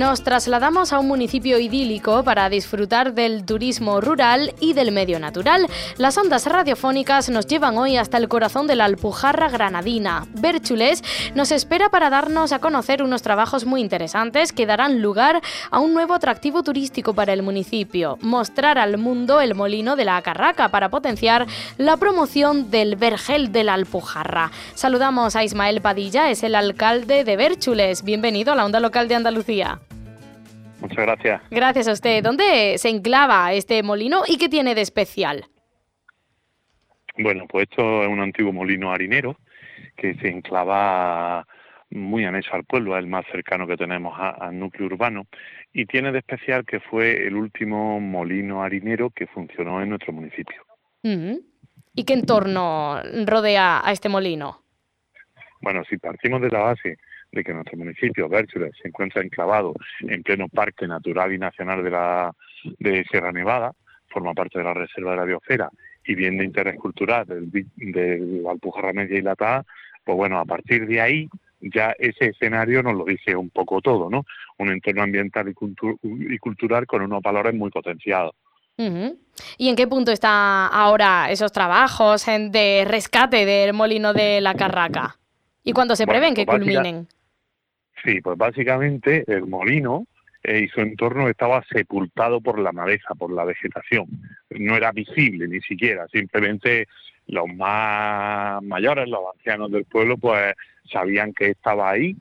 Nos 0.00 0.22
trasladamos 0.22 0.94
a 0.94 0.98
un 0.98 1.08
municipio 1.08 1.58
idílico 1.58 2.24
para 2.24 2.48
disfrutar 2.48 3.12
del 3.12 3.44
turismo 3.44 4.00
rural 4.00 4.54
y 4.58 4.72
del 4.72 4.92
medio 4.92 5.20
natural. 5.20 5.66
Las 5.98 6.16
ondas 6.16 6.46
radiofónicas 6.46 7.28
nos 7.28 7.46
llevan 7.46 7.76
hoy 7.76 7.98
hasta 7.98 8.16
el 8.16 8.26
corazón 8.26 8.66
de 8.66 8.76
la 8.76 8.86
Alpujarra 8.86 9.50
granadina. 9.50 10.26
Bérchules 10.32 11.04
nos 11.34 11.52
espera 11.52 11.90
para 11.90 12.08
darnos 12.08 12.52
a 12.52 12.60
conocer 12.60 13.02
unos 13.02 13.20
trabajos 13.20 13.66
muy 13.66 13.82
interesantes 13.82 14.54
que 14.54 14.64
darán 14.64 15.02
lugar 15.02 15.42
a 15.70 15.80
un 15.80 15.92
nuevo 15.92 16.14
atractivo 16.14 16.62
turístico 16.62 17.12
para 17.12 17.34
el 17.34 17.42
municipio, 17.42 18.16
mostrar 18.22 18.78
al 18.78 18.96
mundo 18.96 19.42
el 19.42 19.54
molino 19.54 19.96
de 19.96 20.06
la 20.06 20.22
Carraca 20.22 20.70
para 20.70 20.88
potenciar 20.88 21.46
la 21.76 21.98
promoción 21.98 22.70
del 22.70 22.96
vergel 22.96 23.52
de 23.52 23.64
la 23.64 23.74
Alpujarra. 23.74 24.50
Saludamos 24.74 25.36
a 25.36 25.44
Ismael 25.44 25.82
Padilla, 25.82 26.30
es 26.30 26.42
el 26.42 26.54
alcalde 26.54 27.22
de 27.22 27.36
Bérchules. 27.36 28.02
Bienvenido 28.02 28.54
a 28.54 28.56
la 28.56 28.64
onda 28.64 28.80
local 28.80 29.06
de 29.06 29.16
Andalucía. 29.16 29.78
Muchas 30.80 30.98
gracias. 30.98 31.42
Gracias 31.50 31.88
a 31.88 31.92
usted. 31.92 32.22
¿Dónde 32.22 32.78
se 32.78 32.88
enclava 32.88 33.52
este 33.52 33.82
molino 33.82 34.22
y 34.26 34.38
qué 34.38 34.48
tiene 34.48 34.74
de 34.74 34.80
especial? 34.80 35.46
Bueno, 37.18 37.46
pues 37.48 37.68
esto 37.70 38.02
es 38.02 38.08
un 38.08 38.20
antiguo 38.20 38.52
molino 38.52 38.92
harinero 38.92 39.36
que 39.96 40.14
se 40.14 40.28
enclava 40.28 41.46
muy 41.90 42.24
anexo 42.24 42.54
al 42.54 42.64
pueblo, 42.64 42.96
es 42.96 43.02
el 43.02 43.10
más 43.10 43.26
cercano 43.30 43.66
que 43.66 43.76
tenemos 43.76 44.14
al 44.18 44.58
núcleo 44.58 44.86
urbano, 44.86 45.26
y 45.72 45.86
tiene 45.86 46.12
de 46.12 46.18
especial 46.18 46.64
que 46.64 46.80
fue 46.80 47.26
el 47.26 47.34
último 47.34 47.98
molino 48.00 48.62
harinero 48.62 49.10
que 49.10 49.26
funcionó 49.26 49.82
en 49.82 49.90
nuestro 49.90 50.12
municipio. 50.12 50.62
¿Y 51.02 52.04
qué 52.04 52.12
entorno 52.12 53.00
rodea 53.26 53.82
a 53.84 53.92
este 53.92 54.08
molino? 54.08 54.62
Bueno, 55.60 55.82
si 55.84 55.98
partimos 55.98 56.40
de 56.40 56.50
la 56.50 56.60
base 56.60 56.96
de 57.32 57.44
que 57.44 57.52
nuestro 57.52 57.76
municipio, 57.76 58.28
Bérchules, 58.28 58.72
se 58.80 58.88
encuentra 58.88 59.22
enclavado 59.22 59.74
en 60.00 60.22
pleno 60.22 60.48
Parque 60.48 60.86
Natural 60.86 61.32
y 61.32 61.38
Nacional 61.38 61.84
de, 61.84 61.90
la, 61.90 62.34
de 62.78 63.04
Sierra 63.04 63.32
Nevada, 63.32 63.72
forma 64.08 64.34
parte 64.34 64.58
de 64.58 64.64
la 64.64 64.74
Reserva 64.74 65.12
de 65.12 65.16
la 65.16 65.24
Biosfera 65.24 65.70
y 66.04 66.14
bien 66.14 66.38
de 66.38 66.44
interés 66.44 66.76
cultural 66.76 67.26
del, 67.26 67.50
del 67.76 68.44
Alpujarra 68.48 68.92
Media 68.92 69.18
y 69.18 69.22
la 69.22 69.36
pues 69.36 70.16
bueno, 70.16 70.38
a 70.38 70.44
partir 70.44 70.86
de 70.86 71.00
ahí 71.00 71.28
ya 71.60 71.94
ese 71.98 72.26
escenario 72.26 72.82
nos 72.82 72.94
lo 72.94 73.04
dice 73.04 73.36
un 73.36 73.50
poco 73.50 73.80
todo, 73.80 74.08
¿no? 74.08 74.24
Un 74.58 74.70
entorno 74.70 75.02
ambiental 75.02 75.48
y, 75.48 76.38
cultural 76.38 76.86
con 76.86 77.02
unos 77.02 77.22
valores 77.22 77.54
muy 77.54 77.70
potenciados. 77.70 78.34
¿Y 79.58 79.68
en 79.68 79.76
qué 79.76 79.86
punto 79.86 80.10
están 80.10 80.70
ahora 80.72 81.30
esos 81.30 81.52
trabajos 81.52 82.24
de 82.24 82.86
rescate 82.86 83.44
del 83.44 83.74
molino 83.74 84.14
de 84.14 84.40
la 84.40 84.54
Carraca? 84.54 85.18
¿Y 85.62 85.72
cuándo 85.72 85.96
se 85.96 86.06
prevén 86.06 86.34
que 86.34 86.46
pues 86.46 86.58
culminen? 86.58 87.06
Sí, 88.04 88.20
pues 88.20 88.38
básicamente 88.38 89.24
el 89.26 89.46
molino 89.46 90.06
eh, 90.42 90.60
y 90.60 90.68
su 90.68 90.80
entorno 90.80 91.28
estaba 91.28 91.62
sepultado 91.70 92.40
por 92.40 92.58
la 92.58 92.72
maleza, 92.72 93.14
por 93.14 93.30
la 93.30 93.44
vegetación. 93.44 94.06
No 94.50 94.76
era 94.76 94.90
visible 94.92 95.46
ni 95.48 95.60
siquiera, 95.60 96.06
simplemente 96.08 96.88
los 97.26 97.46
más 97.54 98.62
mayores, 98.62 99.08
los 99.08 99.20
ancianos 99.34 99.70
del 99.70 99.84
pueblo, 99.84 100.16
pues 100.16 100.54
sabían 100.90 101.32
que 101.32 101.50
estaba 101.50 101.90
ahí 101.90 102.16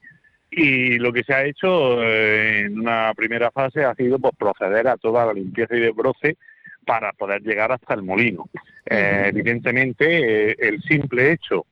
y 0.51 0.97
lo 0.97 1.13
que 1.13 1.23
se 1.23 1.33
ha 1.33 1.45
hecho 1.45 2.03
eh, 2.03 2.61
en 2.61 2.79
una 2.79 3.13
primera 3.15 3.51
fase 3.51 3.85
ha 3.85 3.95
sido 3.95 4.19
pues, 4.19 4.35
proceder 4.37 4.87
a 4.87 4.97
toda 4.97 5.25
la 5.25 5.33
limpieza 5.33 5.75
y 5.75 5.79
desbroce 5.79 6.37
para 6.85 7.13
poder 7.13 7.41
llegar 7.41 7.71
hasta 7.71 7.93
el 7.93 8.03
molino. 8.03 8.49
Eh, 8.85 9.25
evidentemente, 9.27 10.67
el 10.67 10.81
simple 10.81 11.31
hecho 11.33 11.65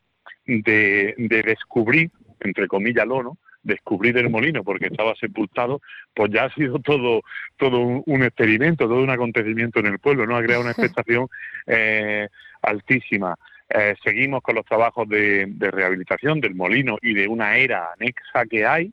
de, 0.46 1.14
de 1.18 1.44
descubrir, 1.44 2.12
entre 2.40 2.68
comillas, 2.68 3.08
lo, 3.08 3.24
¿no? 3.24 3.38
Descubrir 3.68 4.18
el 4.18 4.30
molino 4.30 4.64
porque 4.64 4.88
estaba 4.88 5.14
sepultado, 5.16 5.82
pues 6.16 6.32
ya 6.32 6.46
ha 6.46 6.54
sido 6.54 6.80
todo, 6.80 7.22
todo 7.58 7.80
un, 8.06 8.24
experimento, 8.24 8.88
todo 8.88 9.04
un 9.04 9.10
acontecimiento 9.10 9.80
en 9.80 9.88
el 9.88 10.00
pueblo, 10.00 10.26
¿no? 10.26 10.38
Ha 10.38 10.44
creado 10.44 10.62
una 10.62 10.72
expectación 10.78 11.28
eh, 11.68 12.28
altísima. 12.62 13.36
Eh, 13.70 13.96
seguimos 14.04 14.42
con 14.42 14.56
los 14.56 14.66
trabajos 14.66 15.08
de, 15.10 15.54
rehabilitación 15.60 16.40
del 16.40 16.56
molino 16.56 16.98
y 17.02 17.14
de 17.14 17.28
una 17.28 17.58
era 17.58 17.90
anexa 17.94 18.46
que 18.50 18.66
hay, 18.66 18.92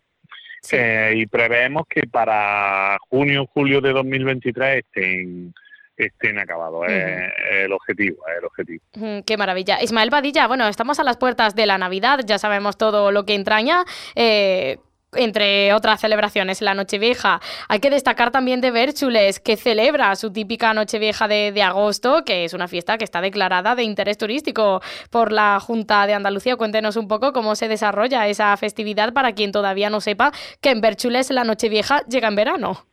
eh, 0.73 1.13
y 1.17 1.27
preveemos 1.27 1.87
que 1.87 2.03
para 2.11 2.97
junio, 3.09 3.47
julio 3.47 3.81
de 3.81 3.93
2023 3.93 4.79
estén 4.79 5.55
estén 5.97 6.39
acabados. 6.39 6.87
Es 6.89 7.33
el 7.51 7.73
objetivo, 7.73 8.23
es 8.29 8.39
el 8.39 8.45
objetivo. 8.45 9.23
Qué 9.25 9.37
maravilla. 9.37 9.83
Ismael 9.83 10.11
Badilla, 10.11 10.47
bueno, 10.47 10.67
estamos 10.69 10.99
a 10.99 11.05
las 11.05 11.17
puertas 11.17 11.55
de 11.55 11.67
la 11.67 11.79
Navidad, 11.79 12.21
ya 12.25 12.39
sabemos 12.39 12.77
todo 12.77 13.13
lo 13.13 13.25
que 13.25 13.35
entraña. 13.35 13.85
Eh, 14.15 14.79
entre 15.17 15.73
otras 15.73 16.01
celebraciones, 16.01 16.61
la 16.61 16.75
Nochevieja. 16.75 17.41
Hay 17.69 17.81
que 17.81 17.91
destacar 17.91 18.31
también 18.31 18.61
de 18.61 18.71
Bérchules, 18.71 19.41
que 19.41 19.57
celebra 19.57 20.17
su 20.17 20.33
típica 20.33 20.75
Nochevieja 20.75 21.29
de, 21.29 21.53
de, 21.53 21.63
agosto, 21.63 22.25
que 22.25 22.45
es 22.45 22.53
una 22.53 22.69
fiesta 22.69 22.99
que 22.99 23.05
está 23.05 23.21
declarada 23.21 23.75
de 23.75 23.85
interés 23.85 24.19
turístico 24.19 24.81
por 25.11 25.33
la 25.33 25.61
Junta 25.61 26.07
de 26.07 26.15
Andalucía. 26.15 26.57
Cuéntenos 26.57 26.97
un 26.97 27.09
poco 27.09 27.33
cómo 27.33 27.55
se 27.55 27.69
desarrolla 27.69 28.27
esa 28.27 28.57
festividad 28.57 29.13
para 29.13 29.33
quien 29.33 29.53
todavía 29.53 29.91
no 29.91 30.01
sepa 30.01 30.33
que 30.61 30.71
en 30.71 30.81
Bérchules 30.81 31.31
la 31.31 31.45
Nochevieja 31.45 32.03
llega 32.09 32.29
en 32.29 32.37
verano. 32.37 32.87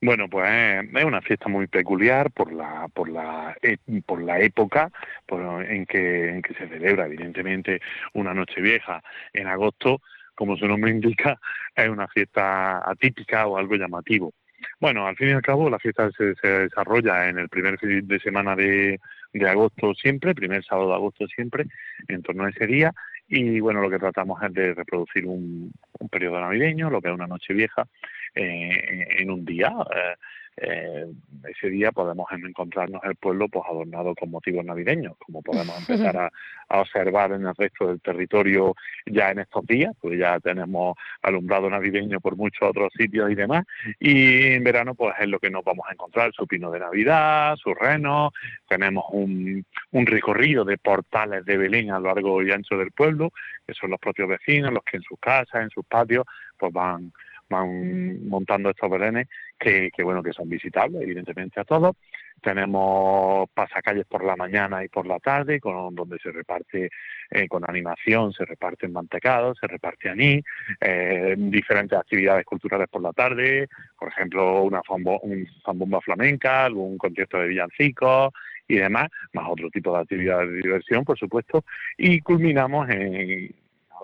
Bueno, 0.00 0.28
pues 0.28 0.48
es 0.94 1.04
una 1.04 1.20
fiesta 1.20 1.48
muy 1.48 1.66
peculiar 1.66 2.30
por 2.30 2.52
la 2.52 2.86
por 2.94 3.08
la 3.08 3.56
e, 3.60 3.78
por 4.06 4.22
la 4.22 4.38
época 4.40 4.92
en 5.28 5.86
que 5.86 6.28
en 6.30 6.42
que 6.42 6.54
se 6.54 6.68
celebra, 6.68 7.06
evidentemente 7.06 7.80
una 8.14 8.32
noche 8.32 8.60
vieja 8.60 9.02
en 9.32 9.48
agosto, 9.48 10.00
como 10.36 10.56
su 10.56 10.68
nombre 10.68 10.92
indica, 10.92 11.40
es 11.74 11.88
una 11.88 12.06
fiesta 12.06 12.88
atípica 12.88 13.48
o 13.48 13.58
algo 13.58 13.74
llamativo. 13.74 14.32
Bueno, 14.80 15.06
al 15.06 15.16
fin 15.16 15.30
y 15.30 15.32
al 15.32 15.42
cabo 15.42 15.68
la 15.68 15.80
fiesta 15.80 16.10
se, 16.12 16.34
se 16.36 16.48
desarrolla 16.48 17.28
en 17.28 17.38
el 17.38 17.48
primer 17.48 17.78
fin 17.78 18.06
de 18.06 18.20
semana 18.20 18.54
de, 18.54 19.00
de 19.32 19.48
agosto 19.48 19.94
siempre, 19.94 20.34
primer 20.34 20.64
sábado 20.64 20.90
de 20.90 20.94
agosto 20.94 21.26
siempre, 21.26 21.66
en 22.06 22.22
torno 22.22 22.44
a 22.44 22.50
ese 22.50 22.66
día. 22.66 22.92
Y 23.28 23.60
bueno, 23.60 23.80
lo 23.80 23.90
que 23.90 23.98
tratamos 23.98 24.42
es 24.42 24.52
de 24.54 24.74
reproducir 24.74 25.26
un, 25.26 25.72
un 25.98 26.08
periodo 26.08 26.40
navideño, 26.40 26.88
lo 26.88 27.00
que 27.00 27.08
es 27.08 27.14
una 27.14 27.26
noche 27.26 27.52
vieja, 27.52 27.86
en 28.34 29.30
un 29.30 29.44
día. 29.44 29.74
Eh, 29.94 30.14
eh, 30.60 31.06
ese 31.48 31.70
día 31.70 31.92
podemos 31.92 32.26
encontrarnos 32.32 33.00
el 33.04 33.14
pueblo 33.14 33.48
pues 33.48 33.64
adornado 33.68 34.14
con 34.16 34.30
motivos 34.30 34.64
navideños, 34.64 35.16
como 35.18 35.40
podemos 35.40 35.78
empezar 35.88 36.16
a, 36.16 36.30
observar 36.70 37.32
en 37.32 37.46
el 37.46 37.54
resto 37.54 37.86
del 37.86 38.00
territorio 38.00 38.74
ya 39.06 39.30
en 39.30 39.38
estos 39.38 39.64
días, 39.66 39.94
pues 40.00 40.18
ya 40.18 40.38
tenemos 40.40 40.96
alumbrado 41.22 41.70
navideño 41.70 42.20
por 42.20 42.36
muchos 42.36 42.68
otros 42.68 42.92
sitios 42.94 43.30
y 43.30 43.34
demás, 43.34 43.64
y 43.98 44.52
en 44.52 44.64
verano 44.64 44.94
pues 44.94 45.14
es 45.18 45.28
lo 45.28 45.38
que 45.38 45.48
nos 45.48 45.64
vamos 45.64 45.86
a 45.88 45.92
encontrar, 45.92 46.32
su 46.34 46.46
pino 46.46 46.70
de 46.70 46.80
Navidad, 46.80 47.56
su 47.56 47.72
reno, 47.72 48.32
tenemos 48.68 49.04
un, 49.12 49.64
un 49.92 50.06
recorrido 50.06 50.64
de 50.64 50.76
portales 50.76 51.44
de 51.46 51.56
Belén 51.56 51.90
a 51.90 52.00
lo 52.00 52.08
largo 52.08 52.42
y 52.42 52.50
ancho 52.50 52.76
del 52.76 52.90
pueblo, 52.90 53.32
que 53.66 53.74
son 53.74 53.90
los 53.90 54.00
propios 54.00 54.28
vecinos, 54.28 54.72
los 54.72 54.82
que 54.84 54.98
en 54.98 55.02
sus 55.04 55.18
casas, 55.18 55.62
en 55.62 55.70
sus 55.70 55.86
patios, 55.86 56.26
pues 56.58 56.72
van 56.72 57.12
van 57.48 58.28
montando 58.28 58.70
estos 58.70 58.90
belenes 58.90 59.28
que, 59.58 59.90
bueno 60.02 60.22
que 60.22 60.32
son 60.32 60.48
visitables 60.48 61.02
evidentemente 61.02 61.60
a 61.60 61.64
todos. 61.64 61.96
Tenemos 62.40 63.50
pasacalles 63.50 64.06
por 64.06 64.24
la 64.24 64.36
mañana 64.36 64.84
y 64.84 64.88
por 64.88 65.06
la 65.06 65.18
tarde 65.18 65.58
con 65.58 65.94
donde 65.94 66.18
se 66.20 66.30
reparte 66.30 66.90
eh, 67.30 67.48
con 67.48 67.68
animación 67.68 68.32
se 68.32 68.44
reparten 68.44 68.92
mantecados 68.92 69.58
se 69.60 69.66
reparte 69.66 70.08
anís 70.08 70.44
eh, 70.80 71.34
diferentes 71.36 71.98
actividades 71.98 72.44
culturales 72.44 72.88
por 72.88 73.02
la 73.02 73.12
tarde. 73.12 73.68
Por 73.98 74.08
ejemplo 74.08 74.62
una 74.62 74.82
un 75.22 75.48
zambomba 75.64 76.00
flamenca 76.00 76.66
algún 76.66 76.96
concierto 76.96 77.38
de 77.38 77.48
villancicos 77.48 78.32
y 78.68 78.76
demás 78.76 79.08
más 79.32 79.46
otro 79.48 79.68
tipo 79.70 79.92
de 79.92 80.02
actividades 80.02 80.50
de 80.50 80.56
diversión 80.58 81.04
por 81.04 81.18
supuesto. 81.18 81.64
Y 81.96 82.20
culminamos 82.20 82.88
en 82.90 83.52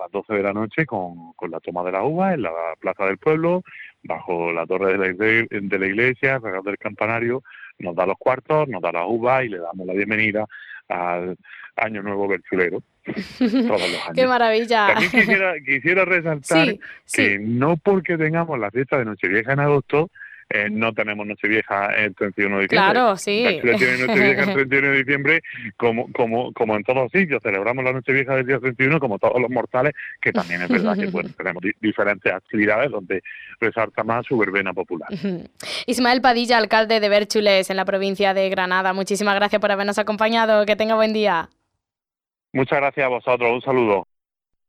las 0.05 0.13
12 0.13 0.35
de 0.35 0.43
la 0.43 0.53
noche 0.53 0.87
con, 0.87 1.33
con 1.35 1.51
la 1.51 1.61
toma 1.61 1.83
de 1.83 1.93
la 1.93 2.03
uva 2.05 2.35
en 2.35 2.43
la 2.43 2.51
plaza 2.79 3.07
del 3.07 3.19
pueblo, 3.19 3.63
bajo 4.03 4.53
la 4.53 4.67
torre 4.67 4.93
de 4.93 4.99
la, 4.99 5.47
de 5.49 5.79
la 5.79 5.87
iglesia, 5.87 6.37
alrededor 6.37 6.65
del 6.65 6.79
campanario, 6.79 7.43
nos 7.79 7.97
da 7.97 8.07
los 8.07 8.17
cuartos, 8.19 8.69
nos 8.69 8.83
da 8.83 8.93
la 8.93 9.07
uva 9.07 9.43
y 9.45 9.49
le 9.49 9.59
damos 9.59 9.87
la 9.87 9.95
bienvenida 9.95 10.47
al 10.89 11.37
Año 11.77 12.03
Nuevo 12.03 12.29
Berchulero. 12.29 12.83
todos 13.05 13.53
los 13.53 13.73
años. 13.73 14.11
Qué 14.15 14.27
maravilla. 14.27 14.89
También 14.89 15.11
quisiera, 15.11 15.55
quisiera 15.61 16.05
resaltar 16.05 16.77
que 17.13 17.39
no 17.39 17.77
porque 17.77 18.17
tengamos 18.17 18.59
la 18.59 18.71
fiesta 18.71 18.99
de 18.99 19.07
Nochevieja 19.07 19.53
en 19.53 19.61
agosto, 19.61 20.11
eh, 20.51 20.69
no 20.71 20.93
tenemos 20.93 21.27
Nochevieja 21.27 21.87
el 21.95 22.15
31 22.15 22.57
de 22.57 22.63
diciembre. 22.63 22.93
Claro, 22.93 23.17
sí. 23.17 23.47
tiene 23.63 24.07
Nochevieja 24.07 24.43
el 24.43 24.55
31 24.55 24.89
de 24.89 24.97
diciembre, 24.99 25.43
como, 25.77 26.13
como, 26.13 26.53
como 26.53 26.77
en 26.77 26.85
todos 26.85 27.05
los 27.05 27.13
sitios, 27.13 27.43
celebramos 27.43 27.85
la 27.85 27.93
Nochevieja 27.93 28.37
del 28.37 28.47
día 28.47 28.59
31, 28.59 29.01
como 29.01 29.19
todos 29.19 29.41
los 29.41 29.51
mortales, 29.51 29.93
que 30.21 30.33
también 30.33 30.63
es 30.63 30.69
verdad 30.69 30.97
que 30.97 31.07
bueno, 31.07 31.31
tenemos 31.37 31.63
diferentes 31.81 32.33
actividades 32.33 32.91
donde 32.91 33.23
resalta 33.61 34.05
más 34.05 34.27
su 34.27 34.37
verbena 34.39 34.73
popular. 34.73 35.09
Ismael 35.87 36.21
Padilla, 36.21 36.59
alcalde 36.59 37.01
de 37.01 37.09
Bérchules, 37.09 37.71
en 37.71 37.77
la 37.77 37.85
provincia 37.85 38.35
de 38.35 38.49
Granada, 38.51 38.93
muchísimas 38.93 39.35
gracias 39.35 39.61
por 39.61 39.73
habernos 39.73 39.99
acompañado. 39.99 40.65
Que 40.67 40.77
tenga 40.77 40.95
buen 40.95 41.13
día. 41.13 41.49
Muchas 42.53 42.79
gracias 42.79 43.05
a 43.05 43.09
vosotros. 43.09 43.51
Un 43.53 43.63
saludo. 43.63 44.07